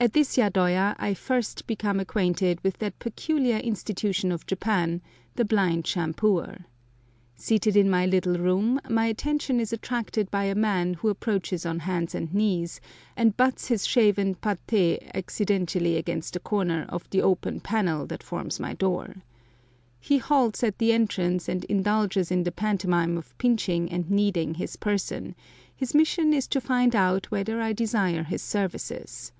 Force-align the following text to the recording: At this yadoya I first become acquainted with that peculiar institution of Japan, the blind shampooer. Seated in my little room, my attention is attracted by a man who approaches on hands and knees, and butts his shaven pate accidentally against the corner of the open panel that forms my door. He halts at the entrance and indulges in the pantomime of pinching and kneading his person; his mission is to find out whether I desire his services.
At 0.00 0.12
this 0.12 0.36
yadoya 0.38 0.94
I 1.00 1.12
first 1.12 1.66
become 1.66 1.98
acquainted 1.98 2.60
with 2.62 2.78
that 2.78 3.00
peculiar 3.00 3.56
institution 3.56 4.30
of 4.30 4.46
Japan, 4.46 5.02
the 5.34 5.44
blind 5.44 5.86
shampooer. 5.88 6.66
Seated 7.34 7.76
in 7.76 7.90
my 7.90 8.06
little 8.06 8.38
room, 8.38 8.80
my 8.88 9.06
attention 9.06 9.58
is 9.58 9.72
attracted 9.72 10.30
by 10.30 10.44
a 10.44 10.54
man 10.54 10.94
who 10.94 11.08
approaches 11.08 11.66
on 11.66 11.80
hands 11.80 12.14
and 12.14 12.32
knees, 12.32 12.80
and 13.16 13.36
butts 13.36 13.66
his 13.66 13.84
shaven 13.88 14.36
pate 14.36 15.02
accidentally 15.16 15.96
against 15.96 16.32
the 16.34 16.38
corner 16.40 16.86
of 16.88 17.10
the 17.10 17.20
open 17.20 17.58
panel 17.58 18.06
that 18.06 18.22
forms 18.22 18.60
my 18.60 18.74
door. 18.74 19.16
He 19.98 20.18
halts 20.18 20.62
at 20.62 20.78
the 20.78 20.92
entrance 20.92 21.48
and 21.48 21.64
indulges 21.64 22.30
in 22.30 22.44
the 22.44 22.52
pantomime 22.52 23.18
of 23.18 23.36
pinching 23.36 23.90
and 23.90 24.08
kneading 24.08 24.54
his 24.54 24.76
person; 24.76 25.34
his 25.74 25.92
mission 25.92 26.32
is 26.32 26.46
to 26.46 26.60
find 26.60 26.94
out 26.94 27.32
whether 27.32 27.60
I 27.60 27.72
desire 27.72 28.22
his 28.22 28.42
services. 28.42 29.32